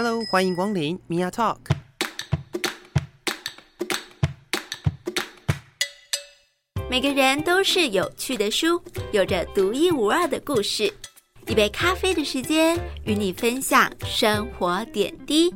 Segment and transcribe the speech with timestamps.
[0.00, 1.56] Hello，欢迎光临 Mia Talk。
[6.88, 8.80] 每个人都是有趣的书，
[9.10, 10.84] 有着独一无二的故事。
[11.48, 15.52] 一杯咖啡的时间，与你分享生活点滴。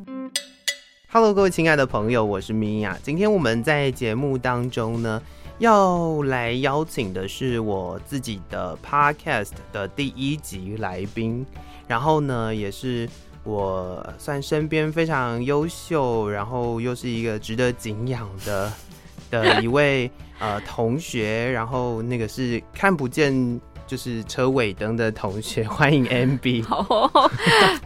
[1.12, 2.96] Hello，各位亲爱的朋友，我是 Mia。
[3.00, 5.22] 今天我们在节目当中呢，
[5.58, 11.46] 要来邀请的是我自己的 Podcast 的第一集来宾，
[11.86, 13.08] 然后呢，也是。
[13.44, 18.72] 我算身边非常优秀，然后又是一个值得敬仰的
[19.30, 26.04] 的一位呃同学，然后那个是看不见就是车尾灯的同学，欢迎
[26.38, 26.64] MB。
[26.64, 27.30] 好哦，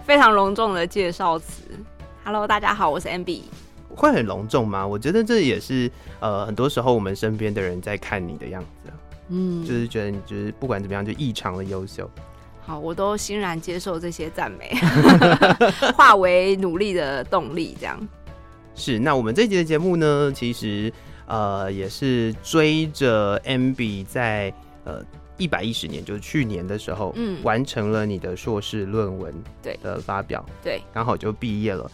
[0.04, 1.62] 非常隆重的介绍词。
[2.22, 3.42] Hello，大家好，我是 MB。
[3.94, 4.86] 会很隆重吗？
[4.86, 8.92] 我觉得这也是呃很多时候我们身边的人在看你的样子，
[9.30, 12.10] 嗯，就是觉得你就是不管怎么样就异常的优秀。
[12.66, 14.74] 好，我都欣然接受这些赞美，
[15.96, 17.76] 化为努力的动力。
[17.78, 17.96] 这样
[18.74, 18.98] 是。
[18.98, 20.92] 那我们这一集的节目呢，其实
[21.26, 24.52] 呃也是追着 MB 在
[24.84, 25.00] 呃
[25.36, 31.88] 一百一十年，就是去年的时候，嗯，完成了你的硕士论文对的发表，对，刚好就毕业了。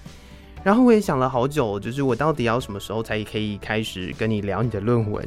[0.64, 5.26] 然后我也想了好久，就是我到底要什么时候才可以开始跟你聊你的论文？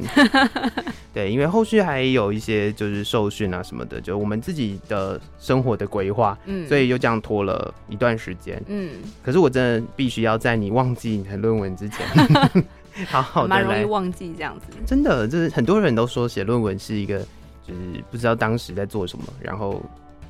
[1.12, 8.90] 对，因为后续还有一些就是受训啊什么的，就我们自己的生活的规划，嗯，所以又这样拖了一段时间，嗯。
[9.22, 12.06] 可是我真的必须要在你忘记你的论文之前，
[13.08, 14.66] 好好的来，蛮容易忘记这样子。
[14.86, 17.18] 真的，就是很多人都说写论文是一个，
[17.66, 19.82] 就是不知道当时在做什么，然后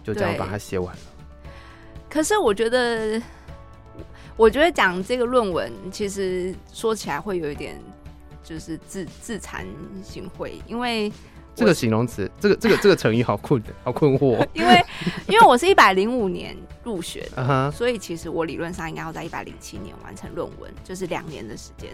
[0.05, 1.03] 就这样把它写完了。
[2.09, 3.21] 可是我觉得。
[4.37, 7.81] 我觉得讲这个论文，其实说起来会有一点，
[8.43, 9.65] 就是自自惭
[10.03, 11.11] 形秽，因为
[11.55, 14.47] 这个形容词，这个这个这个成语好困的，好困惑。
[14.53, 14.85] 因为
[15.27, 17.71] 因为我是一百零五年入学的， uh huh.
[17.71, 21.89] 所以其实我理论上应该要在一百零七年完成论文，就是两年的时间。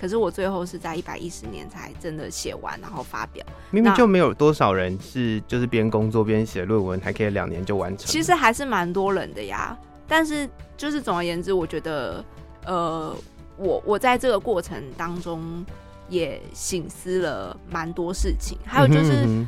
[0.00, 3.44] 可是我最后是在一百一十年才真的写完，然后发表。
[3.72, 8.06] 明明就没有多少人是就是边工作边写论文，还可以两年就完成。
[8.06, 9.76] 其实还是蛮多人的呀。
[10.06, 10.48] 但是，
[10.78, 12.24] 就是总而言之，我觉得，
[12.64, 13.14] 呃，
[13.58, 15.62] 我我在这个过程当中
[16.08, 18.56] 也醒思了蛮多事情。
[18.64, 19.46] 还有就是，嗯、哼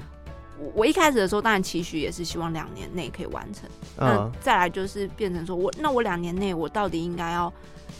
[0.59, 3.71] 哼我一开始的时候，当然期许也是希望两年内可以完成。
[3.97, 7.51] 嗯、那再来就是变成说我，那我两年内我到底应该要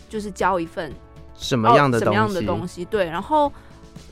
[0.09, 0.93] 就是交一份
[1.35, 1.99] 什么样的？
[1.99, 2.85] 什么样的东西？
[2.85, 3.51] 对，然后。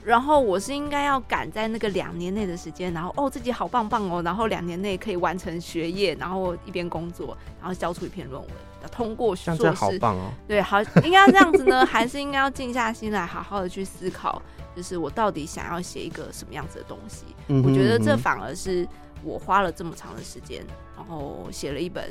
[0.05, 8.51] 然后我是应该要赶在那个两年内的时间，然后哦自己好棒棒哦，然后两年内可以完成学业，然后一边工作，然后交出一篇论文，
[8.91, 10.31] 通过硕士，好棒哦。
[10.47, 14.41] 对，好，应该这样子呢，还是应该要静下心来，好好的去思考，
[14.77, 17.25] 就是我到底想要写一个什么样子的东西。
[17.49, 18.87] 嗯哼嗯哼，我觉得这反而是
[19.23, 20.65] 我花了这么长的时间，
[20.97, 22.11] 然后写了一本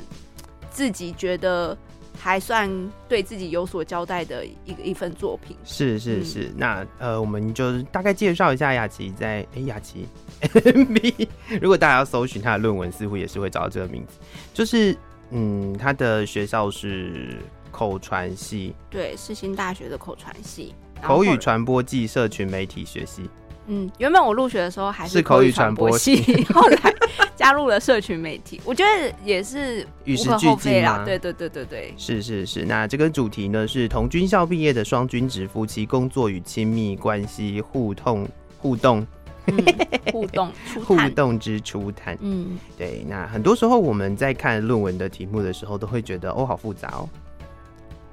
[0.70, 1.76] 自己觉得。
[2.20, 2.68] 还算
[3.08, 6.46] 对自己有所交代的一个一份作品，是是是。
[6.46, 10.04] 嗯、那呃，我们就大概介绍一下雅琪在哎，雅琪
[10.40, 11.28] MB。
[11.62, 14.18] 如果大家要搜寻他的论文，似乎也是会找到这个名字。
[14.52, 14.96] 就是
[15.30, 17.36] 嗯，他的学校是
[17.70, 23.28] 口传系，对，世新大学的口传系，口语传播暨社群媒体学系。
[23.70, 26.94] 嗯，原本我入学的时候还是口语传播系， 后来
[27.36, 31.02] 加入了社群媒体，我觉得也是与时俱进啦。
[31.04, 32.64] 对对对对对，是是是。
[32.64, 38.26] 那这个主题呢是同军校毕业的双军职夫妻工作与亲密关系互动
[38.58, 39.06] 互动、
[39.48, 40.52] 嗯、互动
[40.84, 42.16] 互动之初探。
[42.20, 43.04] 嗯，对。
[43.08, 47.08] 那很多时候我们在看论文的题目的时候，都会觉得哦，好复杂哦。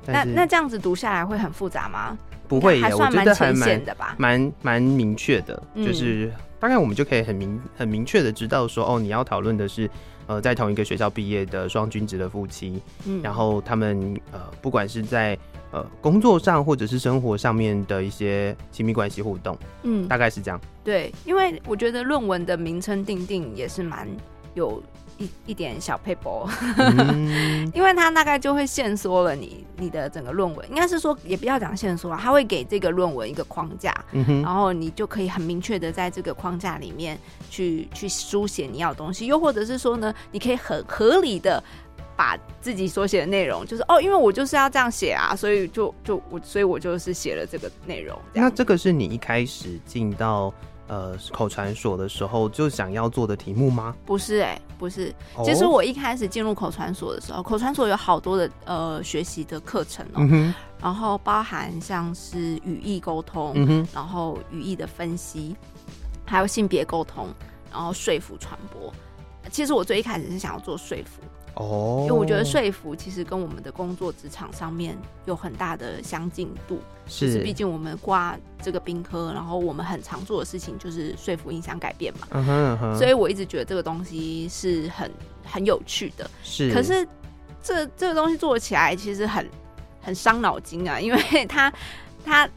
[0.05, 2.17] 那那这样子读下来会很复杂吗？
[2.47, 3.81] 不会耶，我觉得还蛮
[4.17, 9.89] 蛮蛮明确的，嗯、就是大概我们就可以很明很明确的知道说，哦，你要讨论的是，
[10.27, 15.37] 呃，在同一个学校毕业的双君子的夫妻，嗯，然后他们呃，不管是在
[15.71, 20.59] 呃工作上或者是生活上面的一些亲密关系互动，嗯，大概是这样。
[20.83, 24.07] 对，因为我觉得论文的名称定定也是蛮
[24.53, 24.81] 有。
[25.17, 37.17] 一一点小撇步，嗯、 因为他大概就会限缩了你你的整个论文，应该是说也不要讲限缩啊，他会给这个论文一个框架，嗯、然后你就可以很明确的在这个框架里面
[37.49, 41.63] 去去书写你要的东西，又或者是说呢，你可以很合理的
[42.15, 48.19] 把自己所写的内容，就是哦，因为我就是要这样写啊，所以就就我所以我就是写了这个内容。
[48.33, 50.53] 那这个是你一开始进到。
[50.87, 53.95] 呃，口传所的时候就想要做的题目吗？
[54.05, 55.13] 不是、欸，哎，不是。
[55.43, 65.55] 其实我一开始进入口传所的时候，口传所有好多的呃学习的课程哦、喔，嗯、然后包含像是语义沟通，嗯、然后语义的分析，
[66.23, 67.29] 还有性别沟通，
[67.71, 68.93] 然后说服传播。
[69.51, 71.21] 其实我最一开始是想要做说服，
[71.55, 76.79] 哦，因为我觉得说服其实跟我们的工作职场上面有很大的相近度。
[77.07, 82.27] 是，毕竟我们挂这个兵科，然后我们很常做的事情就是说服、影响、改变嘛。
[82.31, 82.97] 嗯哼嗯哼。
[82.97, 85.11] 所以我一直觉得这个东西是很
[85.43, 86.29] 很有趣的。
[86.43, 86.73] 是。
[86.73, 87.07] 可是
[87.61, 89.49] 这这个东西做起来其实很
[90.01, 91.71] 很伤脑筋啊，因为 它
[92.23, 92.49] 它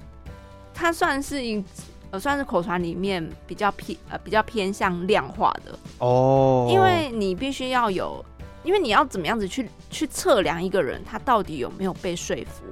[0.75, 1.65] 它算是一。
[2.11, 8.25] 呃，算是口传里面比较偏呃比较偏向量化的哦，因为你必须要有，
[8.69, 12.65] 因为你要怎么样子去去测量一个人他到底有没有被说服，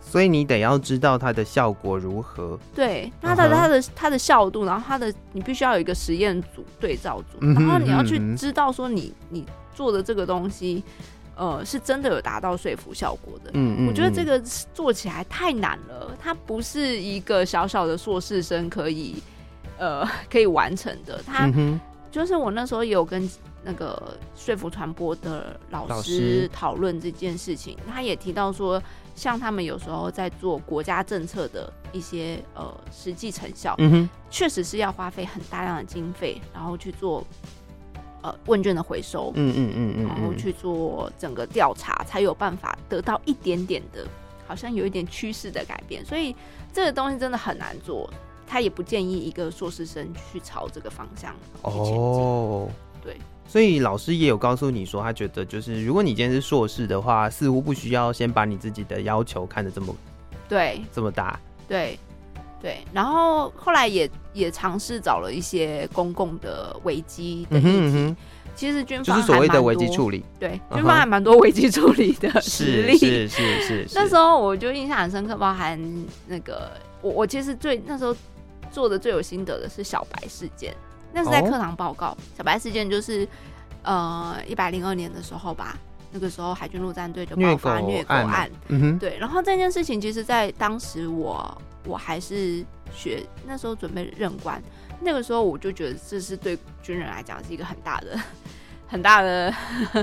[0.00, 9.44] 所以你得要知道它的效果如何，对，那他的它的它的效度，然后它的你必须要有一个实验组对照组，然后你要去知道说你你
[9.74, 10.82] 做的这个东西。
[11.34, 13.50] 呃，是真的有达到说服效果的。
[13.54, 14.38] 嗯，嗯，我觉得这个
[14.74, 19.16] 做起来太难了，它不是一个小小的硕士生可以
[19.78, 21.22] 呃 可以完成的。
[21.26, 23.28] 它、嗯、就是我那时候也有跟
[23.62, 28.82] 那个说服传播的老师讨论这件事情，他也提到说，
[29.14, 37.24] 像他们有时候在做国家政策的一些呃实际成效，嗯哼，确实是要花费很大量的经费，然后去做。
[38.24, 44.06] 呃，问卷的回收，嗯嗯嗯嗯，然后去做整个调查，才有办法得到一点点的，
[44.46, 46.06] 好像有一点趋势的改变。
[46.06, 46.32] 所以
[46.72, 48.08] 这个东西真的很难做，
[48.46, 51.34] 他也不建议一个硕士生去朝这个方向
[51.64, 51.96] 去前进。
[51.96, 52.68] 哦，
[53.02, 53.16] 对，
[53.46, 59.94] 所以老师也有告诉你说，他觉得就是如果你今天是硕士的话，似乎不需要先把你自己的要求看得这么
[60.48, 60.80] 对。
[60.92, 61.38] 这么大，
[61.68, 61.98] 对。
[62.60, 68.16] 对，然后后来也也尝试找了一些公共的危机的议题，嗯哼嗯哼，
[68.54, 73.94] 其实军方就是所谓的危机处理，对，军方还蛮多危机处理的实力，是是是，是，是。
[73.96, 75.76] 那时候我就印象很深刻，包含
[76.28, 76.70] 那个
[77.00, 78.14] 我我其实最那时候
[78.70, 80.72] 做的最有心得的是小白事件，
[81.12, 82.08] 那是在课堂报告。
[82.08, 83.26] 哦、小白事件就是
[83.82, 85.76] 呃一百零二年的时候吧，
[86.10, 89.16] 那个时候海军陆战队就爆发虐狗案，嗯哼，对。
[89.18, 91.56] 然后这件事情其实，在当时我。
[91.84, 92.64] 我还是
[92.94, 94.62] 学那时候准备任官，
[95.00, 98.16] 那个时候我就觉得这是对军人来讲是一个很大的、
[98.86, 99.52] 很大的、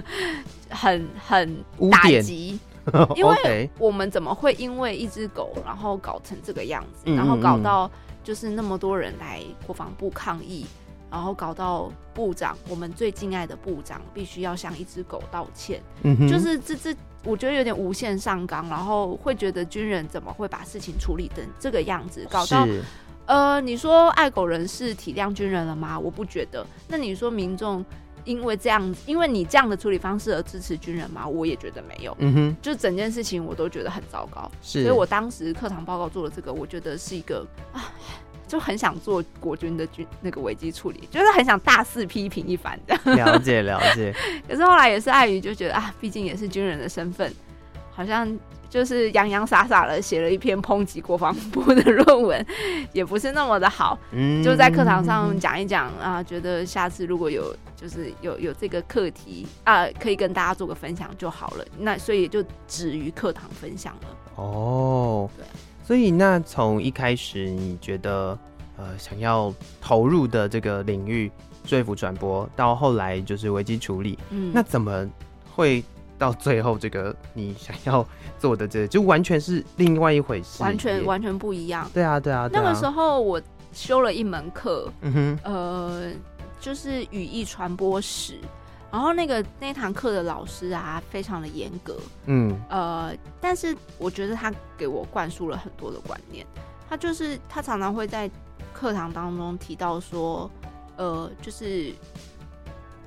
[0.70, 2.60] 很很打击，
[3.16, 7.90] 因为我们怎么会因为一只狗，然后搞成这个样子，然后搞到
[8.22, 10.66] 就是那么多人来国防部抗议，
[11.12, 15.82] 然后搞到部长，我们最敬爱的部长必须要向一只狗道歉，
[16.30, 16.96] 就是这这。
[17.26, 22.66] 我觉得有点无限上纲，然后会觉得军人怎么会把事情处理成这个样子，搞到
[23.26, 26.00] 呃，你说爱狗人士体谅军人了吗？
[26.00, 26.66] 我不觉得。
[26.88, 27.84] 那你说民众
[28.24, 31.28] 因为这样，因为你这样的处理方式而支持军人吗？
[31.28, 32.16] 我也觉得没有。
[32.20, 34.50] 嗯哼，就整件事情我都觉得很糟糕。
[34.62, 37.92] 是，所以我当时课堂报告做了这个，我觉得是一个啊。
[38.50, 43.30] 就很想做国军的军那个危机处理，就是很想大肆批评一番这样。
[43.30, 44.14] 了解了解。
[44.48, 47.32] 可是后来也是碍于就觉得啊，毕竟也是军人的身份，
[47.92, 48.28] 好像
[48.68, 52.46] 就是洋洋洒洒的写了一篇抨击国防部的论文，
[52.92, 53.98] 也不是那么的好。
[54.12, 54.44] 嗯。
[54.44, 61.66] 就在课堂上讲一讲啊，觉得下次如果有就是有有这个课题啊，可以跟大家做个分享就好了。
[61.78, 64.08] 那所以就止于课堂分享了。
[64.36, 65.30] 哦。
[65.38, 65.46] 对。
[65.90, 68.38] 所以，那从一开始你觉得
[68.78, 69.52] 呃想要
[69.82, 71.32] 投入的这个领域
[71.66, 75.10] 说服传播，到后来就是危机处理，嗯，那怎么
[75.56, 75.84] 会
[76.16, 78.08] 到最后这个你想要
[78.38, 81.90] 做的这个，就完全是另外一回事，完全完全不一样。
[81.92, 82.48] 对啊，对啊。
[82.48, 83.42] 对啊，那个时候我
[83.74, 86.12] 修了一门课，嗯哼，呃，
[86.60, 88.36] 就是语义传播史。
[88.92, 96.46] 然后那个那堂课的老师啊，非常的严格，嗯，呃，但是我觉得他给我灌输了很多的观念。
[96.90, 98.30] 他就是他常常会在
[98.74, 100.50] 课堂当中提到说，
[100.98, 101.94] 呃，就是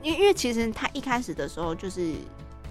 [0.03, 2.15] 因为因为其实他一开始的时候就是。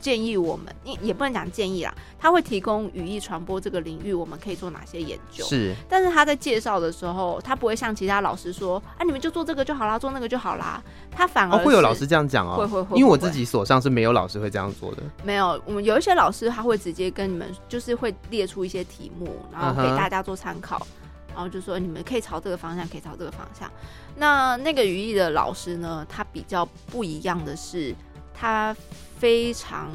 [0.02, 5.46] 建议我们，也也不能讲建议啦，他会提供语义传播这个领域，我们可以做哪些研究？
[5.46, 10.82] 是，但是他在介绍的时候，他不会像其他老师说，啊，你们就做这个就好啦，做那个就好啦。
[11.12, 15.04] 他反而、哦、会有老师这样讲哦，会会会，因为我自己所上是没有老师会这样做的。
[15.24, 21.34] 没有，我们有一些老师他会直接跟你们，就是会列出一些题目，然后给大家做参考，uh -huh.
[21.36, 23.70] 然后就说你们可以朝这个方向，可以朝这个方向。
[24.16, 27.96] 那那个语义的老师呢，他比较不一样的是，
[28.42, 28.76] 他。
[29.22, 29.92] 非常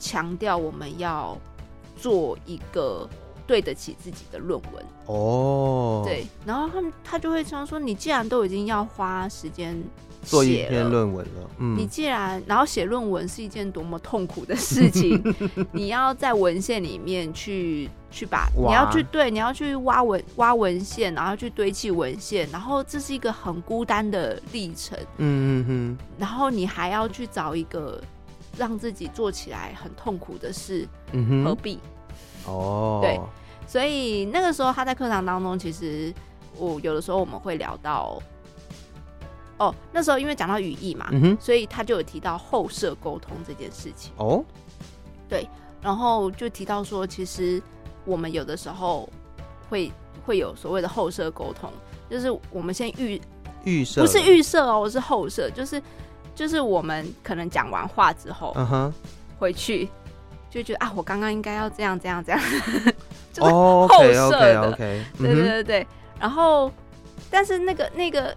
[0.00, 1.36] 强调我们要
[1.98, 3.06] 做一个
[3.46, 9.78] 对得起自己的论文哦，对，然后他们他就会常说，你既然都已经要花时间
[10.22, 15.22] 做一篇论文了，嗯，你既然然后写论文是一件多么痛苦的事情，
[15.72, 28.00] 你要在文献里面去去把你要去对你要去挖文挖文献，然后去堆砌文献，然后这是一个很孤单的历程，嗯嗯嗯，然后你还要去找一个。
[28.58, 31.78] 让自己做起来很痛苦的事，嗯哼，何必？
[32.44, 33.18] 哦，对，
[33.66, 36.12] 所以那个时候他在课堂当中，其实
[36.58, 38.20] 我有的时候我们会聊到，
[39.66, 44.12] 哦，那时候因为讲到语义嘛，嗯，所以他就有提到后设沟通这件事情。
[44.16, 44.44] 哦，
[45.28, 45.48] 对，
[45.80, 47.62] 然后就提到说，其实
[48.04, 49.08] 我们有的时候
[49.68, 49.92] 会
[50.26, 51.70] 会有所谓的后设沟通，
[52.10, 53.20] 就是我们先预
[53.64, 55.80] 预设，不是预设哦，是后设，就是
[56.34, 58.94] 就是我们可能讲完话之后，嗯哼，
[59.38, 59.88] 回去。
[60.50, 62.38] 就觉得啊，我刚刚应该要这样这样这样，
[63.32, 64.76] 就是后设的，oh.
[64.76, 65.86] 对对对对。
[66.20, 66.70] 然后，
[67.30, 68.36] 但是那个那个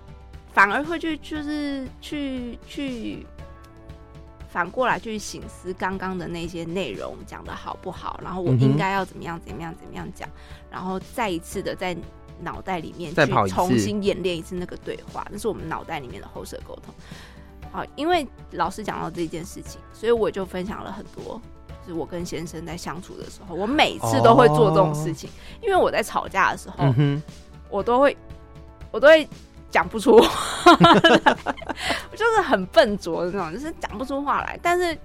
[0.55, 3.27] 反而会去就是去去
[4.47, 10.29] 反过来去醒思刚刚的那些内容讲的好不好，然后我应该要怎么样怎么样怎么样讲，
[10.71, 11.93] 然后再一次的在
[12.39, 16.95] 脑袋里面去重新演练一次那个对话，那是我们脑袋里面的后设沟通。
[17.69, 21.41] 好，因为老师讲到这件事情，所以我就分享了很多。
[21.85, 27.21] 就是我跟先生在相处的时候，我每次都会做这种事情，哦、因为我在吵架的时候，嗯、
[27.69, 28.17] 我都会，
[28.89, 29.27] 我都会
[29.75, 30.99] 讲不出话来，
[32.15, 34.57] 就是很笨拙的那种，就是讲不出话来。
[34.63, 34.97] 但是，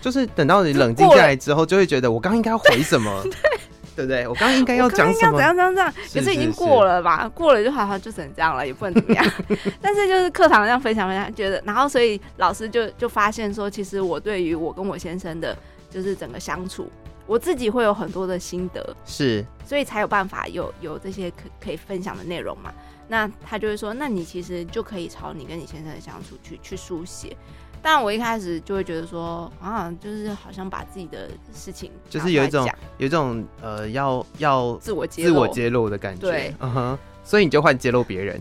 [0.00, 3.22] 就是等到你冷静下来之后，就会觉得我刚刚应该要回什么，
[3.94, 4.26] 对，对，不对？
[4.26, 5.38] 我刚刚应该要讲什么？
[5.38, 5.94] 怎样怎样怎样？
[6.12, 7.30] 可是已经过了吧？
[7.32, 9.24] 过了就好好就只能这样了，也不能怎么样。
[9.80, 15.56] 但是就是课堂这样分享分享，觉得然后所以老师就就发现说，其实我对于我跟我先生的。
[15.92, 16.88] 就是整个相处，
[17.26, 22.72] 我自己会有很多的心得，是，所以才有办法有有这些可可以分享的内容嘛。
[23.10, 27.36] 那他就会说，那你其实就可以朝你跟你先生的相处去去书写。
[27.82, 32.64] 当然，我一开始就会觉得说，啊，就是好像把自己的事情，就是有一种
[32.98, 38.40] 有一种呃，要要自我揭露自我揭露的感觉，对，嗯哼，所以你就换揭露别人。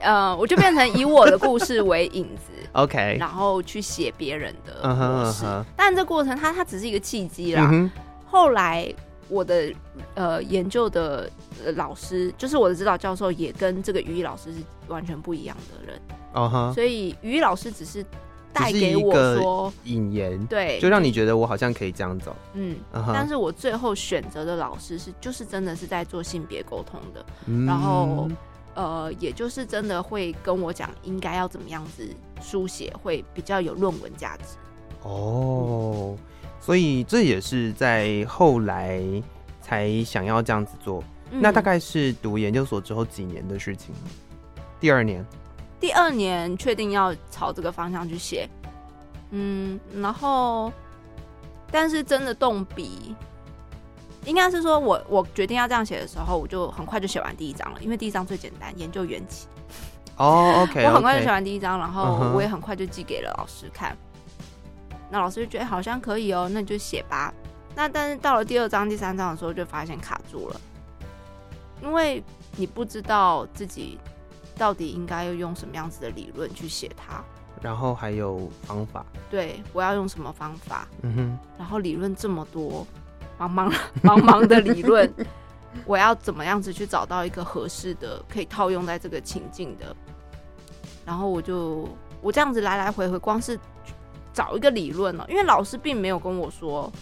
[0.00, 4.88] 呃，我就变成以我的故事为引子， OK，然后去写别人的故
[5.30, 5.44] 事。
[5.44, 5.64] Uh -huh, uh -huh.
[5.76, 7.64] 但这过程它它只是一个契机啦。
[7.64, 7.90] Uh -huh.
[8.24, 8.90] 后来
[9.28, 9.70] 我的
[10.14, 11.28] 呃研究的
[11.76, 16.00] 老师，就是我的指导教授，也跟这个语义老师是完全不一样的人。
[16.34, 16.72] Uh.
[16.74, 18.04] 所以语义老师只是
[18.52, 22.34] 带给我说引言，对，就让你觉得我好像可以这样走。
[22.54, 23.12] 嗯，uh -huh.
[23.12, 27.66] 但是我最后选择的老师是，就是真的是在做性别沟通的，uh.
[27.66, 28.28] 然后。
[28.76, 32.08] 呃，也就是真的会跟我讲应该要怎么样子
[32.40, 34.56] 书写，会比较有论文价值。
[35.02, 36.16] 哦，
[36.60, 39.02] 所以这也是在后来
[39.60, 41.02] 才想要这样子做。
[41.30, 43.94] 嗯、那大概是读研究所之后几年的事情？
[44.80, 45.24] 第二年，
[45.78, 48.48] 第二年确定要朝这个方向去写。
[49.30, 50.72] 嗯，然后，
[51.70, 53.14] 但是真的动笔。
[54.26, 59.46] 应该是说我，我我决定要这样写的时候，我就很快就写完第一章了，因为第一章最简单，研究缘起。
[60.16, 63.92] 哦、oh,，OK， 我很快就写完第一章，然后我也很快就寄给了老师看。
[63.92, 64.96] Uh -huh.
[65.10, 67.32] 那老师就觉得好像可以哦，那你就写吧。
[67.74, 70.60] 那但是到了第二章、第三章的时候，就发现卡住了，
[71.82, 72.22] 因为
[72.56, 73.98] 你不知道自己
[74.56, 77.22] 到底应该要用什么样子的理论去写它，
[77.60, 79.04] 然后还有方法。
[79.30, 80.86] 对，我要用什么方法？
[81.02, 82.86] 嗯哼，然后理论这么多。
[83.38, 85.10] 茫茫茫茫的理论，
[85.86, 89.96] 我要怎么样子去找到一个合适的可以套用在这个情境的？
[91.06, 91.88] 然后我就
[92.20, 93.58] 我这样子来来回回，光是
[94.34, 96.92] 找一个理论了，因为老师并没有跟我说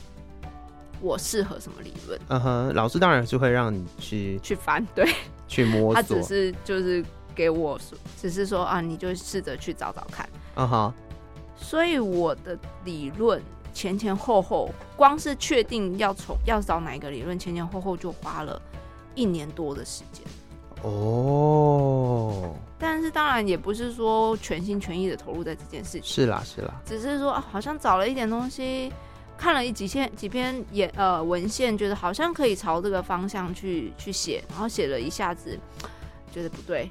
[1.01, 2.21] 我适合什么理论。
[2.29, 5.09] 嗯哼，老师当然是会让你去去翻，对，
[5.47, 5.95] 去摸索。
[5.95, 10.29] 他只是就是给我说，只是说啊，你就试着去找找看。
[10.57, 10.93] 嗯哼，
[11.57, 13.43] 所以我的理论。
[13.75, 18.61] 前前后后，光是确定要从要找哪一个理论，前前后后就花了
[19.15, 20.25] 一年多的时间。
[20.83, 26.03] 哦，但是当然也不是说全心全意的投入在这件事情。
[26.03, 28.93] 是啦，是啦，只是说好像找了一点东西，
[29.39, 35.59] 看了一几篇几篇也呃文献，觉得好像可以朝这个方向去去写，然后写了一下子
[36.33, 36.91] 觉得不对，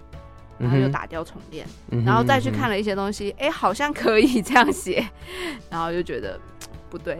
[0.58, 5.08] 然后又打掉重练，嗯，然后再去看了一些东西，哎，好像可以这样写，
[5.70, 6.40] 然后就觉得。
[6.90, 7.18] 不对，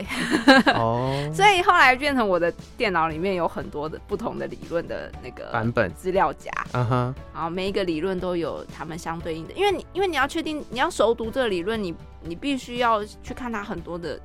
[0.76, 5.94] 哦、oh.， 所以后来变成我的电脑里面有很多的不同的理论的那个版本。
[5.94, 11.94] 资料夹，嗯哼，然后每一个理论都有他们相对应的，因为你因为你要确定你要熟读这个理论，你
[12.24, 14.18] 你必须要去看它很多的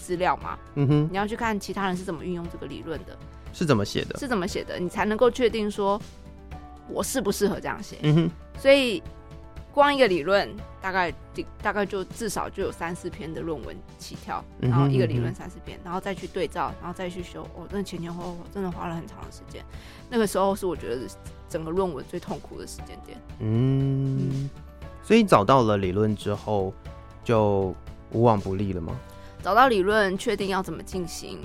[0.00, 3.16] 资料嘛，嗯哼，你要去看其他人是怎么运用这个理论的，
[3.52, 6.00] 是怎么写的，是怎么写的，你才能够确定说
[6.88, 9.02] 我适不适合这样写，嗯哼，所以。
[9.70, 10.48] 光一个理论，
[10.80, 11.12] 大概
[11.62, 17.46] 大概就至少就有三四篇的论文起跳，然后一个理论三四篇，然后再去对照，然后再去修。
[17.54, 19.64] 我、哦、真的前前后后真的花了很长的时间。
[20.10, 21.02] 那个时候是我觉得
[21.48, 23.16] 整个论文最痛苦的时间点。
[23.38, 24.50] 嗯，
[25.04, 26.74] 所以找到了理论之后，
[27.22, 27.72] 就
[28.10, 28.98] 无往不利了吗？
[29.42, 31.38] 找到理论，确定要怎么进行，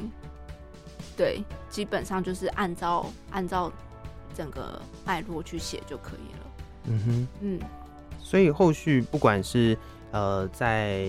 [1.16, 3.72] 对，基本上就是按照按照
[4.36, 6.46] 整个脉络去写就可以了。
[6.86, 7.60] 嗯哼，嗯，
[8.20, 9.78] 所以后续不管是
[10.12, 11.08] 呃在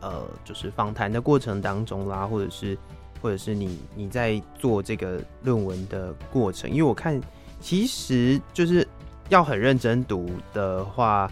[0.00, 2.78] 呃就是访谈的过程当中啦，或者是
[3.20, 7.20] 或者是你你在做这个论文的过程，因为我看
[7.60, 8.86] 其实就是
[9.30, 11.30] 要很认真读的话。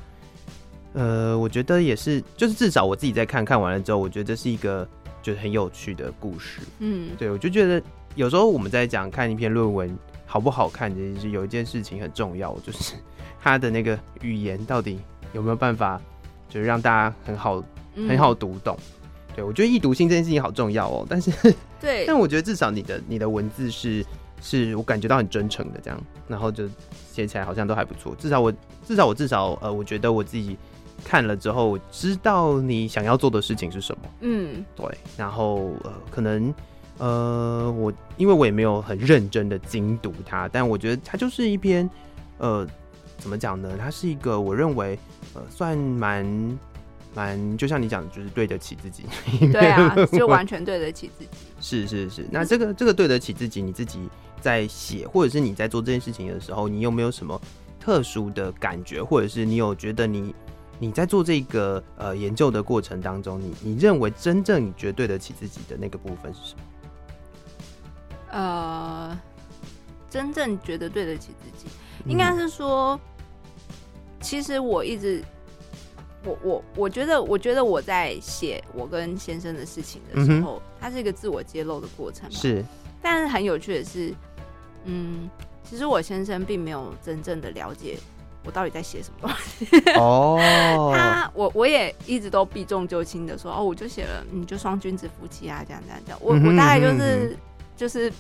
[0.94, 4.88] 呃，我觉得也是，就是至少我自己在看看完了之后，我觉得这是一个
[5.20, 6.60] 就是很有趣的故事。
[6.78, 7.82] 嗯，对，我就觉得
[8.14, 12.94] 有时候我们在讲看一篇论文好不好看，其实有一件事情很重要，就是
[13.42, 15.00] 他的那个语言到底
[15.32, 16.00] 有没有办法，
[16.48, 17.60] 就是让大家很好
[18.08, 18.78] 很好读懂。
[18.78, 21.04] 嗯、对，我觉得易读性这件事情好重要哦。
[21.10, 21.32] 但是，
[21.80, 24.06] 对， 但我觉得至少你的你的文字是
[24.40, 26.68] 是我感觉到很真诚的这样，然后就
[27.10, 28.14] 写起来好像都还不错。
[28.14, 28.52] 至少我
[28.86, 30.56] 至少我至少呃，我觉得我自己。
[31.02, 34.02] 看了之后，我知道你想要做的事情是什么。
[34.20, 34.86] 嗯，对。
[35.16, 36.54] 然后呃，可能
[36.98, 41.88] 呃，我因为我也没有很认真的精读它，但我觉得它就是一篇
[42.38, 42.66] 呃，
[43.18, 43.76] 怎么讲呢？
[43.78, 44.98] 它是一个我认为
[45.34, 46.58] 呃，算蛮
[47.14, 49.04] 蛮，就像你讲的，就是对得起自己。
[49.52, 51.30] 对啊，就完全对得起自己。
[51.60, 52.26] 是是是。
[52.30, 53.98] 那这个这个对得起自己，你自己
[54.40, 57.38] 在写或者是你在做这件事情的时候，你有没有什么
[57.78, 60.34] 特殊的感觉，或者是你有觉得你？
[60.78, 66.60] 你在做这个呃研究的过程当中，你你认为真正你觉得对得起自己的那个部分是什么？
[68.30, 69.18] 呃，
[70.10, 71.72] 真正觉得对得起自己，
[72.04, 72.98] 应该是说，
[74.20, 75.22] 其实我一直，
[76.24, 82.64] 我我我觉得，我觉得我在写我跟先生的事情的时候，它是一个自我揭露的过程嘛，是。
[83.00, 84.12] 但是很有趣的是，
[84.84, 85.30] 嗯，
[85.62, 87.98] 其实我先生并没有真正的了解。
[88.44, 89.66] 我到底在写什么东西？
[89.98, 96.18] 哦，他我我也一直都避重就轻的说哦，我就写了，嗯就双君子夫妻啊，这样这样这样。
[96.22, 97.36] 我我大概就是
[97.76, 98.12] 就是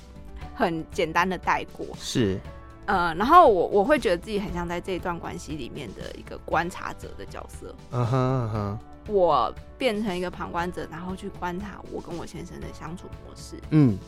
[0.54, 2.40] 很简单的带过，是
[2.86, 7.74] 呃，然后我我会觉得自己很像在这一段关系里面的一个观察者的角色。
[7.92, 13.56] 嗯哼嗯哼，我变成一个旁观者，然后去观察我跟我先生的相处模式。
[13.70, 13.98] 嗯，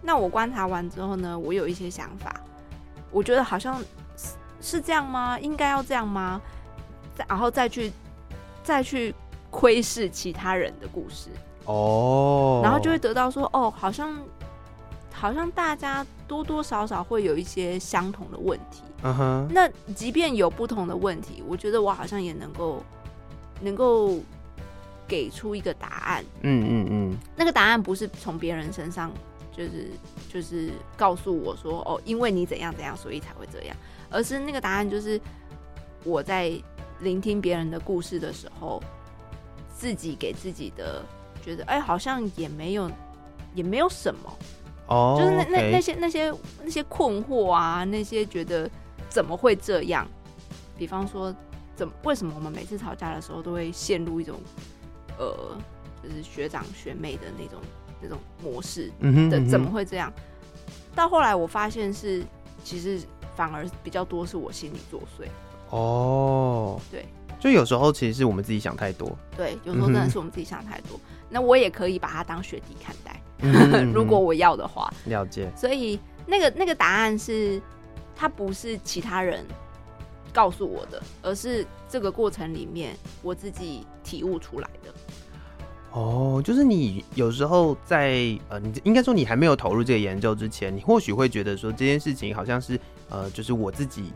[0.00, 2.40] 那我观察完之后呢，我有一些想法，
[3.10, 3.82] 我觉得好像。
[4.66, 5.38] 是这样吗？
[5.38, 6.40] 应该要这样吗？
[7.16, 7.92] 再然后再去
[8.64, 9.14] 再去
[9.48, 11.30] 窥视其他人的故事
[11.66, 14.18] 哦，然后就会得到说哦，好像
[15.12, 18.82] 好像大家多多少少会有一些相同的问题。
[19.02, 22.82] 嗯哼，那即便有不同的问题，我觉得我好像也能够
[23.60, 24.18] 能够
[25.06, 26.24] 给出一个答案。
[26.42, 29.12] 嗯嗯嗯，那个答案不是从别人身上，
[29.56, 29.90] 就是
[30.28, 33.76] 就是告诉我说哦，因为你怎样怎样，所以才会这样。
[34.10, 35.20] 而是那个答案，就是
[36.04, 36.52] 我在
[37.00, 38.82] 聆听别人的故事的时候，
[39.74, 41.04] 自己给自己的
[41.42, 42.90] 觉得，哎、欸，好像也没有，
[43.54, 44.38] 也没有什么
[44.88, 48.70] 哦，就是那那那些那些那些困惑啊，那些觉得
[49.08, 50.06] 怎么会这样？
[50.78, 51.34] 比方说，
[51.74, 54.38] 怎么为什么我们每次吵架的时候都会陷入一种
[55.18, 55.56] 呃，
[56.02, 57.60] 就是学长学妹的那种
[58.00, 58.92] 那种模式的？
[59.00, 60.12] 嗯哼，怎么会这样？
[60.94, 62.22] 到后来我发现是
[62.64, 63.00] 其实。
[63.36, 65.28] 反而比较多是我心里作祟
[65.68, 67.06] 哦，对，
[67.38, 70.96] 就有时候其实是我们自己想太多，对，有时候真的是我们自己想太多。
[70.96, 75.52] 嗯、那我也可以把它当学弟看待，嗯、 如果我要的话，了解。
[75.54, 77.60] 所以那个那个答案是，
[78.14, 79.44] 它不是其他人
[80.32, 84.94] 告诉我的，而是这个过程里面我自己体悟出来的。
[85.96, 92.78] 哦，就是你有时候在呃，你应该说你还没有投入这个研究之前，你或许会觉得说这件事情好像是
[93.08, 94.12] 呃，就是我自己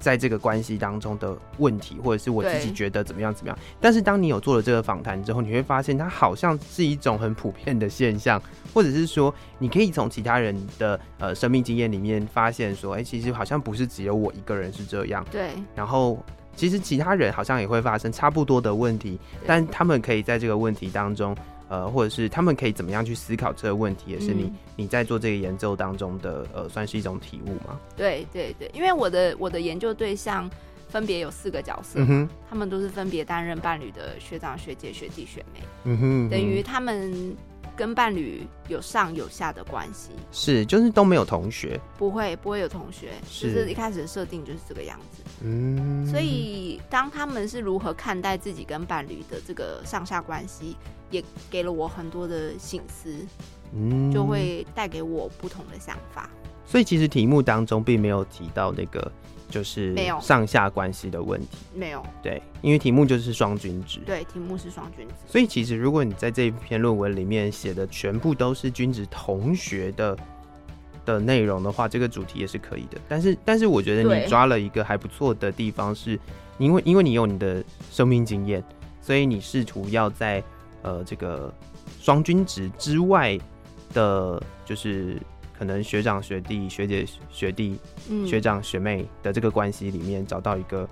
[0.00, 3.56] 在这个关系当中的问题，或者是我自己觉得怎么样怎么样。
[3.80, 8.42] 但是当你有做了这个访谈之后，你会发现它好像是一种很普遍的现象，
[8.74, 15.24] 或者是说你可以从其他人的呃生命经验里面发现说，哎、欸，其实好像不是只有我一个人是这样。
[15.30, 16.18] 对，然后。
[16.54, 21.36] 其实其他人好像也会发生差不多的问题，但他们可以在这个问题当中，
[21.68, 27.80] 呃，或者是他们可以怎么样去思考这个问题，也是你、嗯、你在做这个研究当中的，呃，算是一种体悟吗？
[27.96, 30.50] 对对对，因为我的我的研究对象
[30.88, 32.00] 分别有四个角色，
[32.48, 37.34] 他们都是分别担任伴侣的学长、学姐、学弟、学妹，嗯哼，嗯哼，等于他们。
[37.82, 50.76] 跟伴侣有上有下的关系，是就是都没有同学，不会不会有同学，是就是一开始的设定就是这个样子，嗯，所以当他们是如何看待自己跟伴侣的这个上下关系，
[51.10, 53.16] 也给了我很多的醒思，
[53.74, 56.30] 嗯，就会带给我不同的想法。
[56.64, 59.10] 所以其实题目当中并没有提到那个
[59.52, 65.14] 就是没有上下关系的问题，没有对，因为题目就是双君子，对，题目是双君子。
[65.26, 70.16] 所以其实如果你在这一篇论文里面写的全部都是君子同学的
[71.04, 72.98] 的内容的话，这个主题也是可以的。
[73.06, 76.18] 但是但是我觉得你抓了一个还不错的地方，是
[76.56, 78.64] 因为因为你有你的生命经验，
[79.02, 80.42] 所以你试图要在
[80.80, 81.52] 呃这个
[82.00, 83.38] 双君子之外
[83.92, 85.20] 的，就是。
[85.62, 87.78] 可能学长学弟、学姐学弟、
[88.10, 90.88] 嗯、学长学妹的这个关系里面，找到一个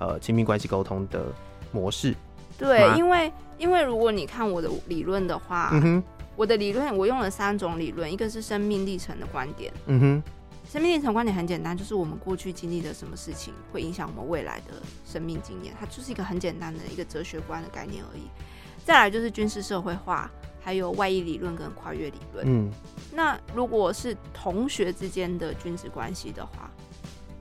[0.00, 1.26] 呃亲密关系沟通的
[1.70, 2.12] 模式。
[2.58, 6.02] 对，因为因为如果你看我的理论的话，嗯哼，
[6.34, 10.22] 我的理论我用了三种理论，一个是生命历程的观点，嗯哼，
[10.68, 18.22] 生命历程观点很简单，就是我们过去经历的什么事情会影响我们未来的生命经验，它就是一个很简单的一个哲学观的概念而已。
[18.84, 20.28] 再来就是军事社会化。
[20.68, 22.44] 还有外溢理论跟跨越理论。
[22.46, 22.70] 嗯，
[23.10, 26.70] 那如果是同学之间的君子关系的话，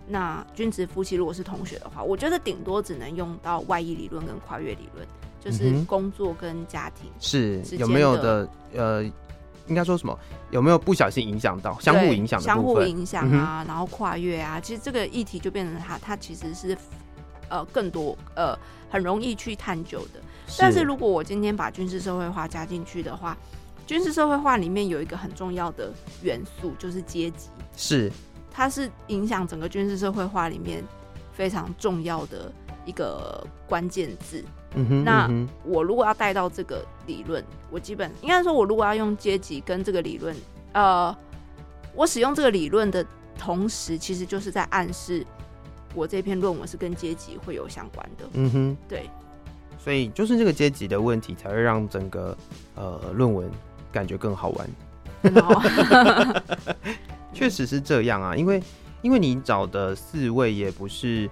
[0.07, 5.05] 那君子夫妻如果是同学的话，我觉得顶多只能用到外溢理论跟跨越理论，
[5.41, 9.03] 就是工作跟家庭是有没有的呃，
[9.67, 10.17] 应该说什么？
[10.51, 13.65] 有没有不小心影响到相互影响的相互影响啊？
[13.67, 16.77] 然后跨越啊，其实这个议题就变成它，它其实是
[17.49, 18.57] 呃更多呃
[18.89, 20.21] 很容易去探究的。
[20.57, 23.38] 但是如果我今天把军事社会化加进去的话，
[23.86, 27.49] 军事社会化里面有一个很重要的元素，就是阶级。
[27.75, 28.12] 是，
[28.51, 30.83] 它是影响整个军事社会化里面
[31.33, 32.51] 非常重要的
[32.86, 34.43] 一个关键字。
[34.75, 35.29] 嗯哼，那
[35.63, 40.36] 我如果要带到这个理论，我基本应该说，我如果要用阶级跟这个理论，
[40.73, 41.15] 呃，
[41.95, 43.05] 我使用这个理论的
[43.38, 45.25] 同时，其实就是在暗示
[45.95, 48.25] 我这篇论文是跟阶级会有相关的。
[48.33, 49.10] 嗯哼，对。
[49.88, 52.38] 所以就是这个阶级的问题，才会让整个
[52.76, 53.50] 呃论文
[53.89, 54.69] 感觉更好玩。
[57.34, 58.62] 确实是这样啊，因为
[59.02, 61.30] 因为你找的四位也不是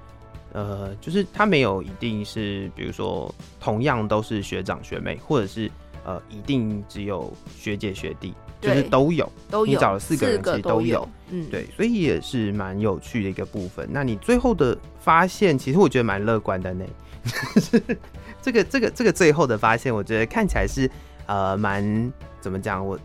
[0.53, 5.69] 呃，就是他没有一定是，比如说同样都是学长学妹，或者是
[6.05, 9.73] 呃一定只有学姐学弟，就是都有都有。
[9.73, 13.85] 你找了四个人，其实都有，嗯，对，所以也是蛮有趣的一个部分。
[13.91, 16.85] 那你最后的发现，其实我觉得蛮乐观的呢。
[18.45, 20.87] 这个这个这个最后的发现，我觉得看起来是
[21.25, 22.85] 呃蛮怎么讲？
[22.85, 22.99] 我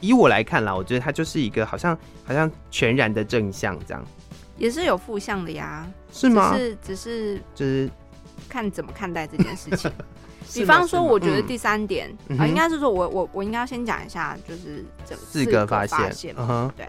[0.00, 4.02] 以我来看啦，我觉得它就是一个好像好像全然的正向这样，
[4.56, 5.86] 也是有负向的呀？
[6.10, 6.54] 是吗？
[6.54, 7.90] 只是只是就是
[8.48, 9.92] 看怎么看待这件事情。
[10.54, 16.34] 比方说，我觉得第三点啊、嗯呃，应该是说我我我应该要先讲一下，就是这四个发现，
[16.74, 16.88] 对。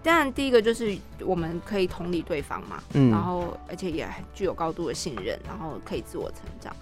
[0.00, 6.74] 当然，第一个就是我们可以同理对方嘛，嗯，然后而且也具有高度的信任，然后可以自我成长。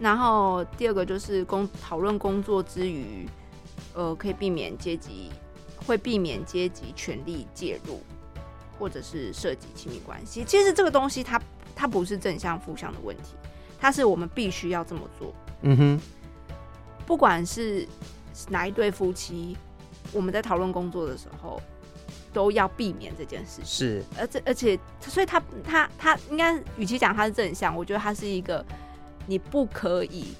[0.00, 3.28] 然后第二个就是工讨论工作之余，
[3.94, 5.30] 呃，可以避免阶级，
[5.86, 8.00] 会避免阶级权力介入，
[8.78, 10.44] 或者是涉及亲密关系。
[10.44, 11.40] 其实这个东西它
[11.74, 13.34] 它不是正向负向的问题，
[13.78, 15.34] 它是我们必须要这么做。
[15.62, 16.00] 嗯哼，
[17.06, 17.86] 不管是
[18.48, 19.56] 哪一对夫妻，
[20.12, 21.60] 我们在讨论工作的时候。
[22.34, 28.64] 都要避免这件事情，是，而且而且，所以他他他应该，与其讲他是正向，我觉得他是一个
[29.26, 30.34] 你不可以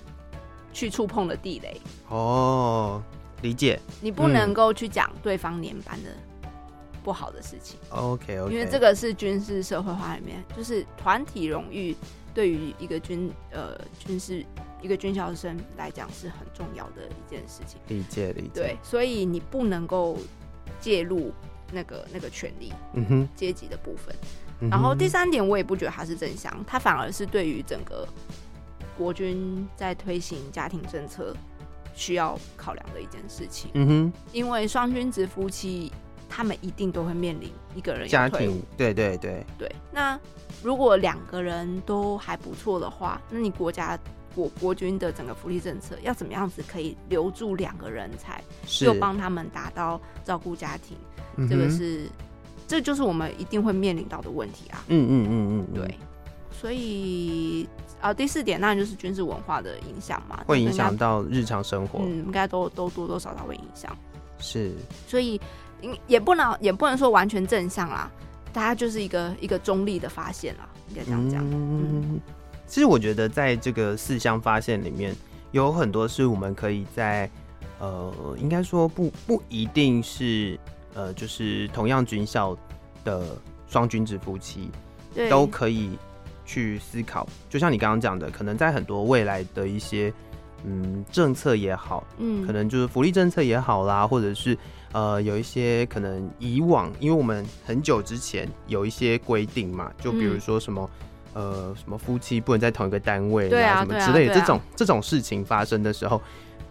[0.72, 1.80] 去触碰的地雷。
[2.08, 3.02] 哦，
[3.42, 3.80] 理解。
[4.00, 6.10] 你不能够去讲对方年班的
[7.02, 7.78] 不好的事情。
[7.90, 11.96] OK OK，因为这个是军事社会化里面，就是团体荣誉
[12.34, 14.44] 对于一个军呃军事
[14.80, 17.80] 一个军校生来讲是很重要的一件事情。
[17.88, 18.50] 理解理解。
[18.54, 20.18] 对，所以你不能够
[20.80, 21.32] 介入。
[21.74, 24.14] 那个那个权利，嗯哼，阶级的部分。
[24.60, 28.06] 嗯、然后第三点，我也不觉得它是正向，它反而是对于整个
[28.96, 31.34] 国军在推行家庭政策
[31.94, 33.70] 需要考量的一件事情。
[33.74, 35.92] 嗯哼，因为双君子夫妻，
[36.28, 39.70] 他们一定都会面临一个人家庭，对对对对。
[39.92, 40.18] 那
[40.62, 43.98] 如果两个人都还不错的话，那你国家
[44.34, 48.42] 国国军的整个福利政策要怎么样子可以留住两个人才，
[48.80, 50.96] 又帮他们达到照顾家庭？
[51.48, 52.08] 这个是，
[52.66, 54.84] 这就是我们一定会面临到的问题啊。
[54.88, 55.98] 嗯嗯嗯嗯，对。
[56.50, 57.68] 所以
[58.02, 62.00] 啊，第四点当然就是军事文化的影响嘛，会影响到日常生活。
[62.02, 63.96] 嗯，应该都都多多少少会影响。
[64.38, 64.72] 是。
[65.06, 65.40] 所以，
[66.06, 68.10] 也不能也不能说完全正向啦，
[68.52, 71.42] 大家就是一个一个中立的发现啦，应该这样讲。
[71.50, 72.20] 嗯。
[72.66, 75.16] 其实我觉得在这个四项发现里面，
[75.52, 77.30] 有很多是我们可以在
[77.78, 80.58] 呃，应该说不不一定是。
[80.94, 82.54] 呃，就是同样军校
[83.02, 83.26] 的
[83.66, 84.70] 双军制夫妻，
[85.30, 85.98] 都可以
[86.44, 87.26] 去思考。
[87.48, 90.12] 就像你刚刚讲的，可能在很多未来的一些
[90.64, 94.56] 嗯政策也好，嗯，可能就是福利政策也好啦，或者是
[94.92, 100.88] 呃有一些可能以往，因为我们很久之前有一些规定嘛，就比如说什么、
[101.34, 106.20] 嗯、呃什么夫妻不能在同一个单位啊，啊什么之类的、啊啊、这种这种事情发生的时候，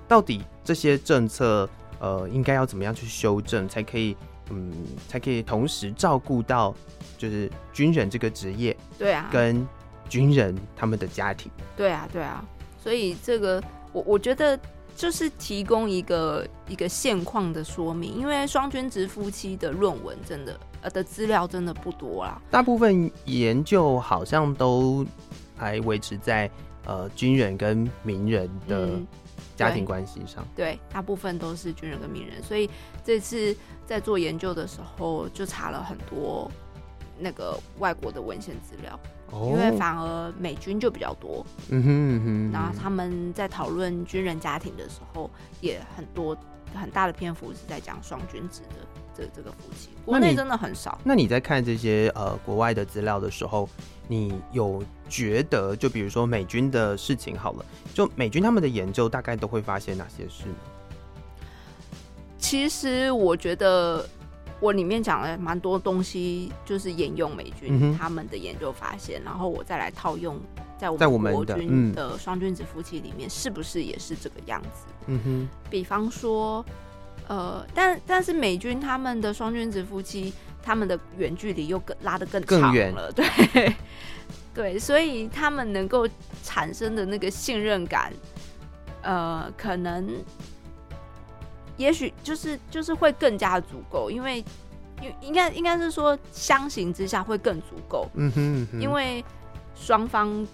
[0.07, 4.15] 到底这些政策呃应该要怎么样去修正，才可以
[4.49, 4.71] 嗯
[5.07, 6.73] 才可以同时照顾到
[7.21, 9.67] 就是军人这个职业，对啊，跟
[10.09, 12.43] 军人他们的家庭，对啊对啊，
[12.81, 13.61] 所以这个
[13.93, 14.59] 我我觉得。
[14.93, 25.03] 就是提供一个一个现况的说明，因为双军职夫妻的论文真的呃的资料真的不多啦，大部分研究好像都
[25.57, 26.51] 还维持在
[26.85, 28.99] 呃军人跟名人的
[29.55, 32.69] 家庭关系上，嗯，对，大部分都是军人跟名人，所以
[33.03, 33.55] 这次
[33.87, 36.51] 在做研究的时候就查了很多
[37.21, 38.99] 那个外国的文献资料。
[39.33, 45.31] 因为反而美军就比较多，嗯哼嗯哼，然后他们在讨论军人家庭的时候，
[45.61, 46.35] 也很多
[46.75, 50.99] 很大的篇幅是在讲双军职的这这个夫妻，国内真的很少。
[51.01, 53.69] 那你在看这些呃国外的资料的时候，
[54.05, 60.55] 你有觉得就比如说美军的事情好了，就美军他们的研究大概都会发现哪些事呢？
[62.37, 64.05] 其实我觉得。
[64.61, 70.39] 我里面讲了蛮多东西，就是沿用美军他们的研究发现，嗯、然后我再来套用
[70.77, 74.85] 在我们国军的双君子夫妻里面，是不是也是这个样子？
[75.07, 75.49] 嗯哼。
[75.69, 76.63] 比方说，
[77.27, 83.73] 呃，但但是美军他们的双君子夫妻，他们的远距离又更拉得更长了，对
[84.53, 86.07] 对，所以他们能够
[86.43, 88.13] 产生的那个信任感，
[89.01, 90.07] 呃，可能。
[91.81, 94.43] 也许就是就是会更加足够，因为
[95.01, 98.07] 应应该应该是说相形之下会更足够。
[98.13, 99.25] 嗯哼，嗯哼，因为
[99.75, 100.47] 双方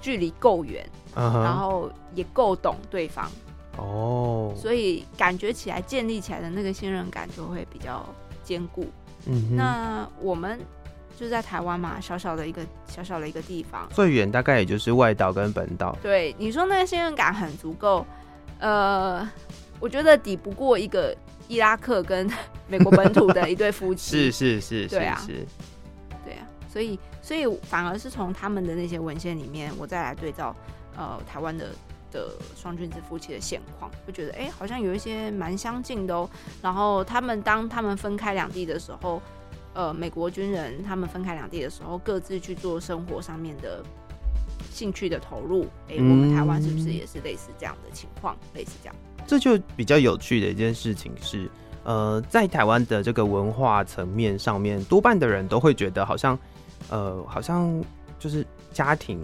[0.00, 1.42] 距离够远，uh huh.
[1.42, 3.30] 然后也够懂对方。
[3.76, 8.04] 哦，所以感觉起来建立起来的那个信任感就会比较
[8.42, 8.86] 坚固。
[9.26, 10.58] 嗯，那我们
[11.18, 15.96] 就在台湾嘛，小小的一个小小的一个地方，最远大概也就是外岛跟本岛。
[16.02, 18.06] 对，你说那个信任感很足够，
[18.58, 19.28] 呃。
[19.80, 21.16] 我觉得抵不过一个
[21.48, 22.30] 伊拉克跟
[22.68, 25.46] 美国本土的一对夫妻， 是是是，对啊，是
[26.24, 30.54] 对啊，所以所以反而是从他们的那些文献里面，我再来对照
[30.96, 31.70] 呃台湾的
[32.12, 36.28] 的双君子夫妻的现况，就觉得哎、欸，好像有一些蛮相近的哦。
[36.62, 39.20] 然后他们当他们分开两地的时候，
[39.74, 43.82] 呃，美国军人他们分开两地的时候，各自去做生活上面的
[44.70, 48.36] 兴趣的投入，哎、欸，我们台湾是不是也是类似这样的情况？
[48.54, 48.94] 类似这样。
[49.26, 51.48] 这就比较有趣的一件事情是，
[51.84, 56.38] 呃，在台湾的这个文化层面上面，多半的人都会觉得好像，
[56.88, 57.82] 呃，好像
[58.18, 59.18] 就是家庭，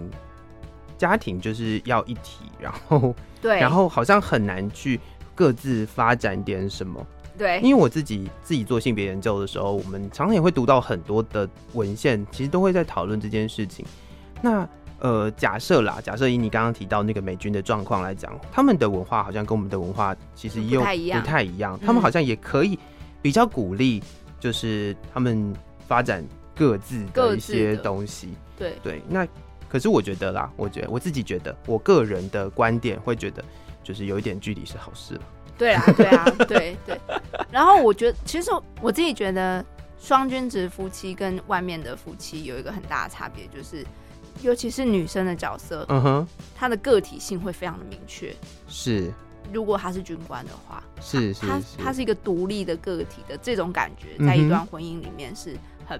[0.97, 4.99] 家庭就是要一体，然后对，然后好像很难去
[5.35, 7.05] 各自发展点什么。
[7.37, 13.85] 对，因为我自己自己做性别研究的时候，我们常常也会读到很多的文献，其实都会在讨论这件事情。
[14.41, 14.67] 那
[14.99, 21.79] 呃，假设啦，假设以你刚刚提到那个美军的状况来讲，他们的文化好像跟我们的文化其实又不太一样，不太一样。
[21.85, 22.79] 他们好像也可以
[23.21, 24.01] 比较鼓励，
[24.39, 25.53] 就是他们
[25.87, 28.29] 发展各自的一些东西。
[28.57, 29.27] 对对，那
[29.69, 33.45] 可是我觉得啦，我觉得我自己觉得，我个人的观点会觉得，
[33.83, 35.21] 就是有一点距离是好事了。
[35.59, 36.99] 对啊，对啊，对对。
[37.51, 38.49] 然后我觉得，其实
[38.81, 39.63] 我自己觉得，
[39.99, 43.85] 双君子夫妻跟外面的夫妻有一个很大的差别，就是。
[44.41, 48.33] 尤其是女生的角色，嗯哼，她的个体性会非常的明确。
[48.67, 49.11] 是，
[49.51, 55.99] 如果她是军官的话，是是她她是一个独立的个体的这种感觉，在一段婚姻里面是很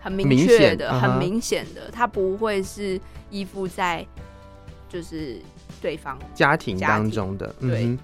[0.00, 3.00] 很明确的，很明显的，她不会是
[3.30, 4.06] 依附在
[4.88, 5.40] 就是
[5.80, 7.54] 对方家庭当中的。
[7.60, 7.96] 对，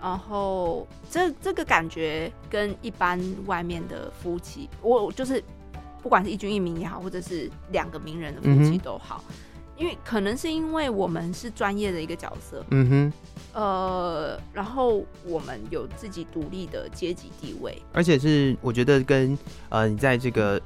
[0.00, 5.42] 然后这这个感觉跟一般外面的夫妻，我就是。
[6.02, 9.34] 不管是一军一民也好，或者是两个名人的夫妻都好，嗯、
[9.76, 13.12] 因为可能是因为我们是专业的一个角色，嗯哼，
[13.52, 20.60] 呃，然后我们有自己独立的阶级地位，而且是我觉得跟呃你在这个，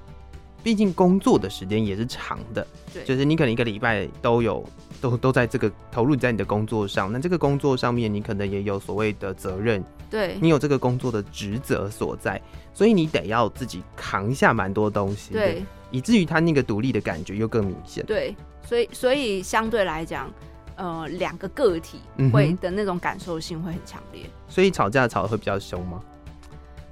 [0.62, 4.64] 毕竟工作的时间也是长的，对，就是你可能一个礼拜都有
[5.04, 9.84] 都都在这个投入在你的工作上，那这个工作上面你可能也有所谓的责任。
[10.10, 12.40] 对，你有这个工作的职责所在，
[12.72, 18.02] 所以你得要自己扛下蛮多东西，对，对，以至于他那个独立的感觉又更明显。
[18.06, 18.34] 对，
[18.66, 20.32] 所以所以相对来讲，
[20.76, 21.98] 呃，两个个体
[22.32, 24.30] 会的那种感受性会很强烈，嗯。
[24.48, 26.00] 所以吵架吵得会比较凶吗？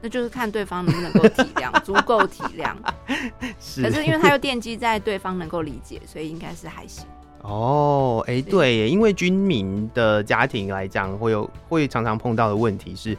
[0.02, 2.74] 那就是看对方能不能够体谅，足够体谅。
[3.58, 7.06] 是，可是因为他又奠基在对方能够理解，所以应该是还行。
[7.42, 13.16] 哦，哎、欸，对耶，因为军民的家庭来讲，会有会常常碰到的问题是，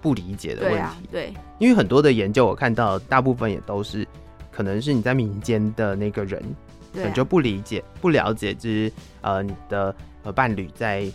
[0.00, 1.08] 不理解的问题。
[1.10, 4.06] 对因为很多的研究我看到，大部分也都是
[4.50, 6.42] 可能是你在民间的那个人，
[6.94, 11.06] 可能就不理解、不了解，就是呃你的呃伴侣在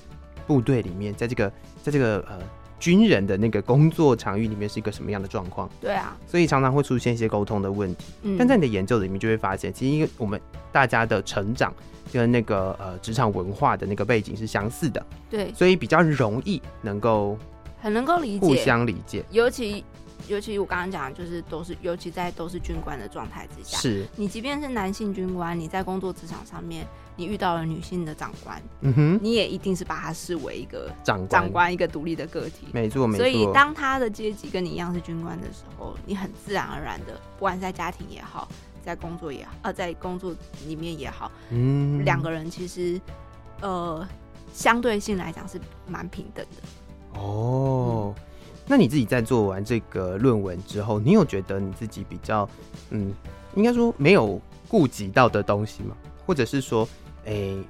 [0.45, 1.49] 部队里面，在这个
[1.81, 2.37] 在这个呃。
[2.81, 5.69] 军人的那个工作场域里面是一个什么样的状况？
[5.79, 8.05] 对啊，所以常常会出现一些沟通的问题。
[8.23, 10.41] 嗯，但在你的研究里面就会发现，其实因为我们
[10.71, 11.71] 大家的成长
[12.11, 17.37] 跟那个呃职场文化的那个背景是相似的，对，所以比较容易能够
[17.79, 19.23] 很能够理解，互相理解。
[19.29, 19.85] 尤其
[20.27, 26.87] 尤其我刚刚讲的就是都是，尤其在都是军官的状态之下，是你即便是男性军官，你在工作职场上面。
[27.17, 33.19] 你遇到了女性的长官，嗯哼，你也一定是把她视为一个长官，长官一个独立的个体，没错没错。
[33.19, 38.47] 所以当他的阶级跟你一样是军官的时候，你很自然而然的，不管在家庭也好，
[38.83, 40.33] 在工作也好，呃，在工作
[40.65, 42.99] 里面也好，嗯，两个人其实
[43.59, 44.07] 呃
[44.53, 47.19] 相对性来讲是蛮平等的。
[47.19, 48.23] 哦，嗯，
[48.65, 52.49] 那你自己在做完这个论文之后，你有觉得你自己比较
[52.89, 53.13] 嗯，
[53.53, 55.95] 应该说没有顾及到的东西吗？
[56.25, 56.87] 或者是说？
[57.25, 57.63] 哎、欸，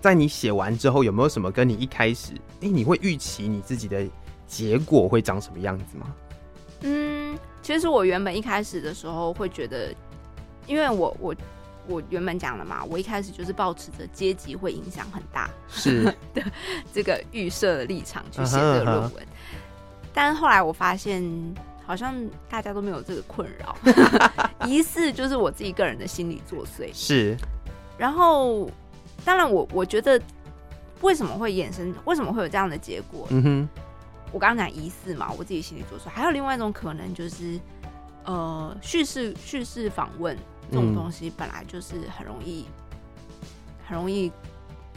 [0.00, 4.06] 在你写完之后，有没有什么跟你一开始，哎、欸，你会预期你自己的
[4.46, 6.14] 结果会长什么样子吗？
[6.82, 9.92] 嗯，其实我原本一开始的时候会觉得，
[10.66, 11.34] 因为我我
[11.88, 16.44] 我原本讲了嘛，我一开始就是抱持着阶级会影响很大是 的
[16.92, 20.08] 这个预设的立场去写这个论文，uh -huh, uh -huh.
[20.14, 21.24] 但是后来我发现，
[21.84, 22.14] 好像
[22.48, 23.76] 大家都没有这个困扰，
[24.66, 27.36] 疑似就是我自己个人的心理作祟是，
[27.98, 28.70] 然后。
[29.24, 30.20] 当然我，我我觉得
[31.00, 33.26] 为什么会衍生，为什么会有这样的结果？
[33.30, 33.68] 嗯哼，
[34.32, 36.12] 我刚刚讲疑似嘛，我自己心里做出来。
[36.12, 37.58] 还有另外一种可能，就是
[38.24, 40.36] 呃，叙事叙事访问
[40.70, 42.66] 这种东西本来就是很容易，
[43.40, 43.48] 嗯、
[43.86, 44.30] 很容易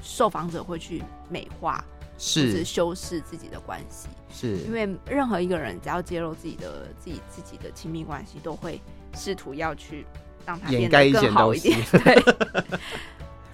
[0.02, 1.84] 受访者会去美化，
[2.18, 8.82] 是，是修饰自己的关系，是因为任何一个人只要揭露自己的自己自己的亲密关系，都会
[9.14, 10.06] 试图要去
[10.46, 12.22] 让它变得更好一点，对。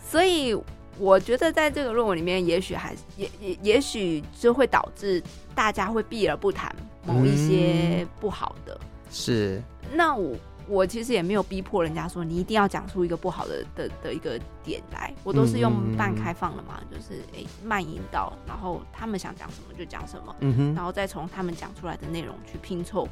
[0.09, 0.57] 所以
[0.97, 5.21] 我觉得，在这个论文里面，也许还也也也许就会导致
[5.53, 6.73] 大家会避而不谈
[7.05, 8.73] 某一些不好的。
[8.81, 9.61] 嗯、是。
[9.93, 10.35] 那我
[10.67, 23.07] 我其实也没有逼迫人家说你一定要讲出一个不好的的的一个点来，我都是用半开放的嘛，嗯、就是诶、欸、慢引导，然后他们想讲什么就讲什么，嗯哼，然后再从他们讲出来的内容去拼凑，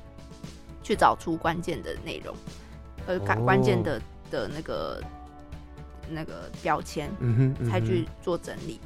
[0.82, 2.34] 去找出关键的内容，
[3.06, 5.02] 呃，关关键的的那个。
[6.10, 8.80] 那个标签，嗯哼，才去做整理，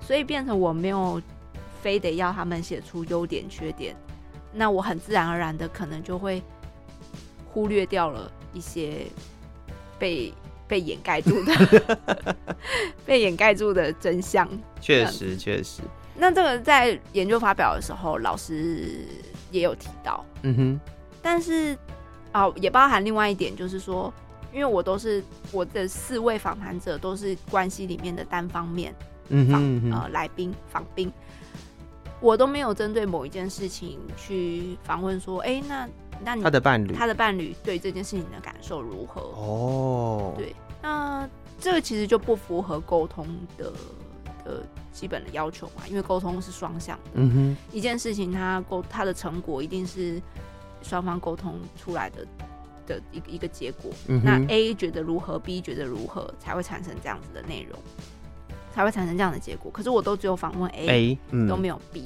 [0.00, 1.20] 所以变成我没有
[1.82, 3.94] 非得要他们写出优点缺点，
[4.52, 6.42] 那我很自然而然的可能就会
[7.52, 9.06] 忽略掉了一些
[9.98, 10.32] 被
[10.66, 12.36] 被掩盖住的
[13.04, 14.48] 被掩盖住的真相。
[14.80, 15.82] 确实，确实。
[16.16, 19.06] 那这个在研究发表的时候，老师
[19.50, 20.80] 也有提到，嗯哼，
[21.22, 21.76] 但是
[22.32, 24.12] 哦，也包含另外一点，就是说。
[24.52, 28.94] 因为我都是我的四位访谈者都是关系里面的单方面
[29.28, 31.12] 访、嗯嗯、呃来宾访宾，
[32.20, 35.88] 我都没有针对某一件事情去访问说，哎，那
[36.24, 39.20] 那你他的伴侣他的伴侣对这件事情的感受如何？
[39.20, 41.28] 哦，对，那
[41.60, 43.72] 这个其实就不符合沟通的
[44.44, 50.20] 的基本的要求嘛，因为沟通是双向的，嗯哼，一件事情它沟它的成果一定是
[50.82, 52.26] 双方沟通出来的。
[52.88, 57.78] 的一个一个结果，嗯，那 A 觉得如何，B 觉得如何，才会产生这样子的内容，
[58.74, 59.70] 才会产生这样的结果。
[59.70, 60.70] 可是我都只有访问
[61.30, 62.04] 嗯、都没有 B，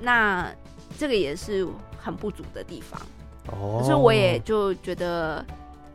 [0.00, 0.52] 那
[0.98, 1.66] 这个也是
[1.98, 3.00] 很不足的地方。
[3.46, 5.44] 哦，可是我也就觉得，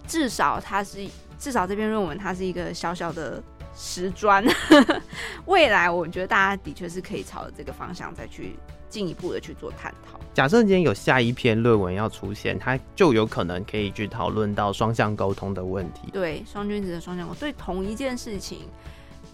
[0.08, 1.06] 至少它是，
[1.38, 3.44] 至少这篇论文它是一个小小的
[3.76, 4.44] 石砖。
[5.46, 8.56] 未来我觉得大家的确是可以朝着这个方向再去。
[8.88, 10.18] 进一步的去做探讨。
[10.34, 16.10] 假设今天有下一篇论文要出现，它就有可能可以去讨论到双向沟通的问题。
[16.14, 18.60] 对，双君子的双向沟通，对同一件事情，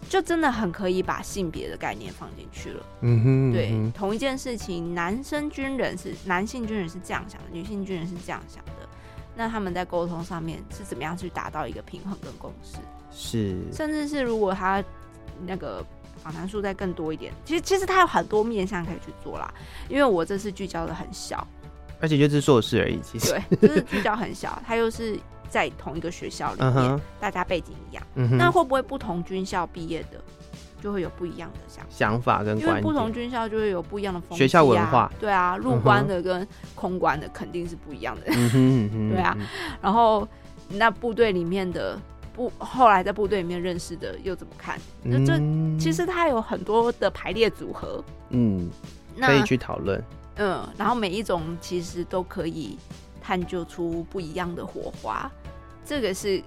[0.10, 2.86] 就真的很可以把性别的概念放进去了。
[3.02, 8.90] 嗯哼，对嗯哼，同一件事情，男生军人是男性军人是这样想的，女性军人是这样想的，
[9.36, 12.78] 那他们在沟通上面是怎么样去达到一个平衡跟共识？
[13.12, 14.84] 是，甚至是如果他
[15.46, 15.86] 那个。
[16.24, 19.52] 访谈数再更多一点，其实其实他有很多面向可以去做啦。
[19.90, 21.48] 因为我这次聚焦的很小，
[22.00, 23.00] 而且就是硕士而已。
[23.02, 25.18] 其实对，就是聚焦很小，他又是
[25.50, 27.00] 在同一个学校里面，uh -huh.
[27.20, 28.04] 大家背景一样。
[28.14, 30.22] 嗯，那会不会不同军校毕业的
[30.80, 32.68] 就会有不一样的想法想法跟观？
[32.68, 35.12] 因为不同军校就会有不一样的风气啊，学校文化。
[35.20, 38.26] 对啊，入关的跟空关的肯定是不一样的。
[38.28, 39.36] 嗯哼，嗯哼 对啊，
[39.82, 40.28] 然后
[40.70, 42.00] 那部队里面的。
[42.34, 44.80] 部后来在部队里面认识的又怎么看？
[45.04, 45.38] 那这
[45.80, 48.70] 其实它有很多的排列组合，嗯，
[49.16, 50.02] 那可以去讨论。
[50.38, 52.78] 嗯，然后每一种其实都可以
[53.22, 55.30] 探究出不一样的火花，
[55.86, 56.42] 这个是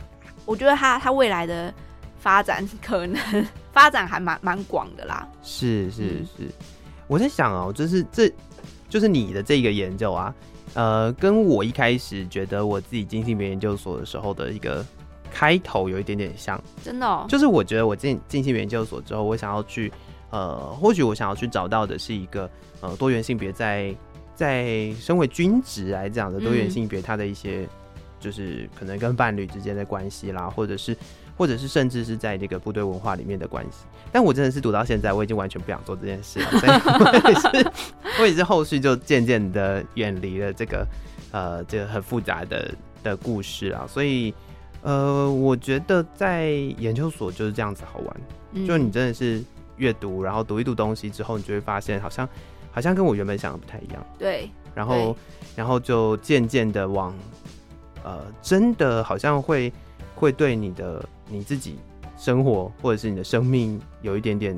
[0.45, 1.73] 我觉得他他未来的
[2.19, 5.29] 发展可能 发展还蛮蛮广的啦。
[5.43, 6.53] 是是是，嗯、
[7.07, 8.33] 我在想哦，就是这
[8.89, 10.35] 就是你的这个研究啊，
[10.73, 14.85] 呃，跟我一开始觉得我自己进性别研究所的时候的一个
[15.35, 19.93] 开头有一点点像，真的、哦，就是我觉得我进进性别研究所之后，我想要去。
[20.31, 23.95] 呃，或许我想要去找到的是一个呃多元性别在
[24.35, 27.69] 在身为君职来讲的多元性别，它的一些、嗯、
[28.19, 30.97] 就是可能跟伴侣之间的关系啦，或者是
[31.37, 33.85] 或者是甚至是在这个部队文化里面的关系。
[34.11, 37.73] 但我真的是读到现在，我已经完全不想做这件事了， 所以我也是
[38.23, 40.85] 我也是后续就渐渐的远离了这个
[41.31, 42.75] 呃这个很复杂的
[43.05, 43.87] 的故事啊。
[43.89, 44.35] 所以
[44.85, 48.17] 呃，我觉得在研究所就是这样子好玩，
[48.53, 49.43] 嗯、就你真的是。
[49.77, 52.29] 阅读，然后读一读东西之后，你就会发现，好像
[52.71, 54.07] 好像跟我原本想的不太一样。
[54.17, 55.17] 对，然后
[55.57, 57.13] 然后就渐渐的往，
[58.05, 59.73] 呃，真的好像会
[60.15, 61.77] 会对你的你自己
[62.17, 64.57] 生活或者是你的生命有一点点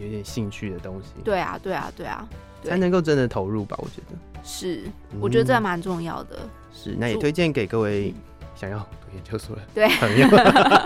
[0.00, 1.08] 有点兴趣的东西。
[1.22, 2.26] 对啊，对啊，对啊，
[2.64, 3.76] 才能够真的投入吧？
[3.78, 4.84] 我觉得是，
[5.20, 6.38] 我觉得这还蛮重要的。
[6.40, 8.14] 嗯、是，那也推荐给各位
[8.62, 10.28] 想要读研究所的对朋友。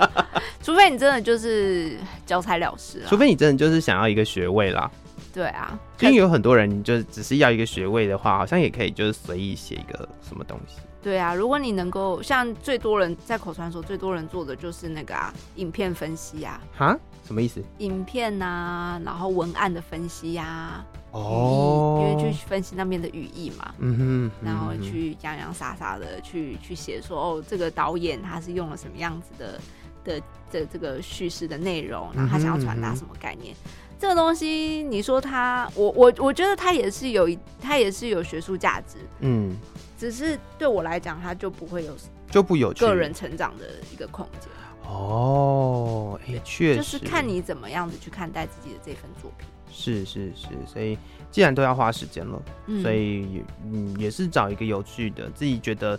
[0.64, 4.90] 除非你真的就是交差了事啊，除非你真的就是想要一个学位啦。
[5.30, 10.78] 对啊，因为有很多人就只是要一个学位的话，好像也可以就是随意写一个什么东西。
[11.02, 16.58] 对啊，如果你能够像最多人在口传所最多人做的就是那个啊，影片分析啊。
[16.74, 16.98] 哈？
[17.26, 17.62] 什么意思？
[17.78, 20.86] 影片啊，然后文案的分析呀、啊。
[21.16, 21.98] 哦。
[22.00, 23.74] 因为去分析那边的语义嘛。
[23.78, 24.30] 嗯哼。
[24.44, 29.60] 然后去洋洋洒洒的去去写说哦，这个导演他是用了什么样子的。
[30.06, 33.52] 的的这个叙事的内容，然后他想要传达什么概念？
[33.52, 37.28] 嗯哼嗯哼，这个东西，你说他，我我我觉得他也是有，
[37.60, 39.56] 他也是有学术价值，嗯，
[39.98, 41.96] 只是对我来讲，他就不会有
[42.30, 44.48] 就不有个人成长的一个空间。
[44.88, 49.46] 哦，也，确实，就是看你怎么样子去看待自己的这份作品。
[49.70, 50.96] 是是是，所以
[51.30, 55.98] 既然都要花时间了，嗯、所以嗯，也是找一个有趣的，自己觉得。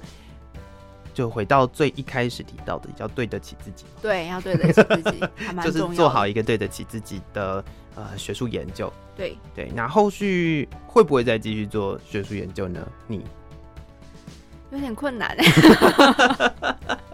[1.14, 3.86] 就回到最一开始提到的，要对得起自己。
[4.00, 5.20] 对，要对得起自己，
[5.66, 7.66] 就是做好一个对得起自己的
[7.96, 8.94] 呃学术研究。
[9.16, 12.88] 对对，那后续会不会再继续做学术研究呢？
[13.08, 13.26] 你
[14.70, 15.36] 有点困难。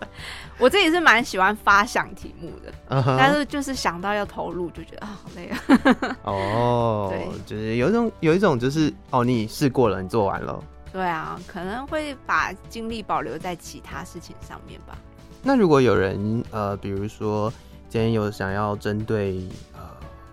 [0.64, 3.18] 我自己是蛮喜欢发想题目的，uh huh.
[3.18, 6.18] 但是就是想到要投入，就觉得啊好累啊。
[6.24, 10.64] 哦，对，就是有一种有一种就是哦，你试过了，你做完了。
[10.94, 14.98] 对啊，可能会把精力保留在其他事情上面吧。
[15.42, 17.52] 那如果有人呃，比如说
[17.90, 19.82] 今天有想要针对呃，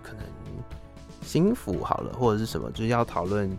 [0.01, 0.23] 可能
[1.21, 3.49] 心腹好了，或者是什么，就是要讨论，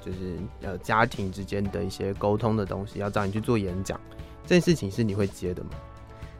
[0.00, 4.00] 就是呃家庭之间的一些沟通的东西，要找你去做演讲，
[4.46, 5.70] 这件事情是你会接的吗？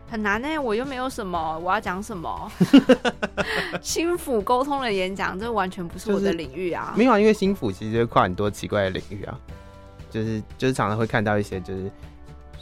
[0.09, 2.51] 很难呢、欸，我又没有什么，我要讲什么？
[3.83, 6.95] 心腹沟通的演讲，这完全不是我的领域啊。
[6.97, 9.39] 没有啊，因为心腹其实会跨很多奇怪的领域啊。
[10.09, 11.91] 就是就是常常会看到一些就是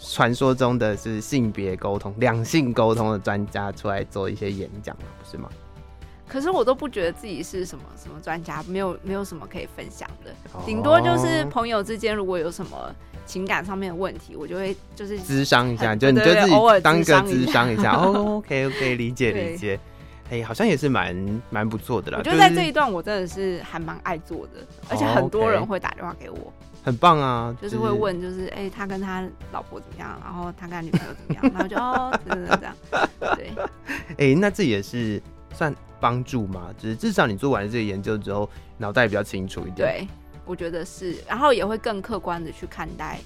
[0.00, 5.48] 传说中的是性别沟通、两性沟通的专家出来做一些演讲，不是吗？
[6.26, 12.94] 可是我都不觉得自己是什么什么专家，没有没有什么可以分享的，顶多就是朋友之间如果有什么
[13.26, 16.50] 情感上面的问题，我就会就是咨商一下，就你就自己
[16.82, 17.94] 当个咨商一下。
[17.96, 19.78] 哦，OK OK， 理解理解。
[20.30, 22.18] 哎，好像也是蛮蛮不错的啦。
[22.18, 26.52] 我觉得在这一段我真的是还蛮爱做的，而且很多人会打电话给我。
[26.82, 30.18] 很棒啊，就是会问，就是哎、欸，他跟他老婆怎么样？
[30.22, 31.52] 然后他跟他女朋友怎么样？
[31.54, 32.76] 然后就哦，这样，
[33.36, 33.52] 对。
[34.12, 35.22] 哎、欸，那这也是
[35.54, 36.68] 算帮助嘛？
[36.76, 38.46] 就是至少你做完这个研究之后，
[38.76, 39.76] 脑袋比较清楚一点。
[39.76, 40.08] 对，
[40.44, 43.18] 我觉得是，然后也会更客观的去看待。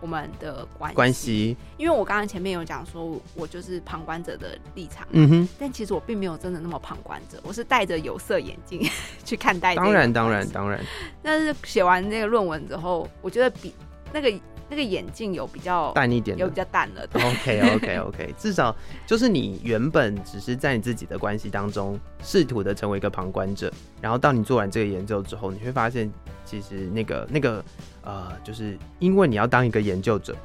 [0.00, 8.82] 我们的关关系，因为我刚刚前面有讲说，我就是旁观者的立场，嗯哼，但其实我并没有真的那么旁观者，我是戴着有色眼镜
[9.24, 9.74] 去看待。
[9.76, 10.80] 当然，当然，当然。
[11.22, 13.72] 但是写完那个论文之后，我觉得比
[14.12, 14.28] 那个
[14.72, 17.06] 那个眼镜有比较淡一点，有比较淡了。
[17.12, 18.74] OK，OK，OK， 至少
[19.06, 23.70] 就是你原本只是在你自己的关系当中试图的成为一个旁观者，
[24.00, 26.10] 然后到你做完这个研究之后，你会发现。
[26.44, 27.64] 其实那个那个
[28.02, 30.36] 呃，就是因为你要当一个研究者，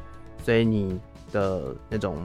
[0.42, 0.98] 所以你
[1.34, 2.16] 的那种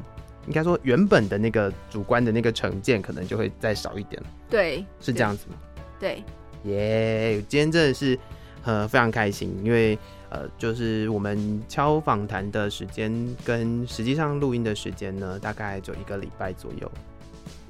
[0.47, 4.23] 应该说原本的那个主观的那个成见，可能就会再少一点。
[4.49, 5.57] 对，是这样子吗？
[5.99, 6.23] 对，
[6.65, 8.17] 耶！Yeah, 今天真的是
[8.65, 9.99] 呃非常开心，因为
[10.31, 13.13] 呃就是我们敲访谈的时间
[13.45, 16.91] 跟实际上录音的时间呢，大概就一个礼拜左右。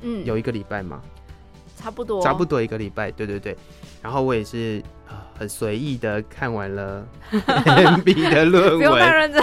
[0.03, 1.01] 嗯，有一个礼拜吗？
[1.77, 3.11] 差不多，差不多一个礼拜。
[3.11, 3.57] 对对对。
[4.01, 4.83] 然后我也是
[5.39, 9.43] 很随意的看完了 MB 的论文，不用太认真。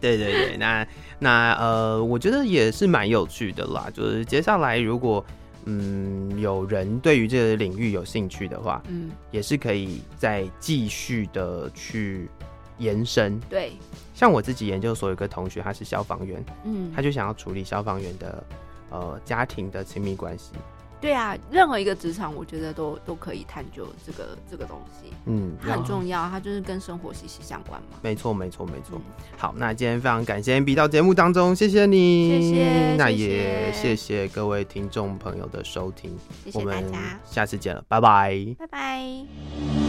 [0.00, 0.86] 对对对，那
[1.18, 3.88] 那呃，我觉得也是蛮有趣的啦。
[3.92, 5.24] 就是接下来如果
[5.70, 12.28] 嗯有人对于这个领域有兴趣的话，嗯，也是可以再继续的去
[12.78, 13.38] 延伸。
[13.50, 13.72] 对，
[14.14, 18.44] 像我自己研究所有个同学，他是消防员，嗯，他就想要处理消防员的
[18.90, 20.52] 呃家庭的亲密关系。
[21.00, 25.12] 对啊，任何一个职场，我觉得都都可以探究这个这个东西。
[25.26, 27.98] 嗯，它很重要，它就是跟生活息息相关嘛。
[28.02, 28.98] 没错，没错，没错。
[28.98, 29.02] 嗯、
[29.36, 32.96] 好，那今天非常感谢 MB 到节目当中，谢谢你，谢谢。
[32.96, 39.87] 那也谢谢各位听众朋友的收听，谢谢大家，下次见了，拜拜，拜拜。